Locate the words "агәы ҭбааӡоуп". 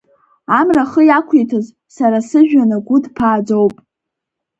2.77-3.75